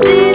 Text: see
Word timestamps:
see 0.00 0.27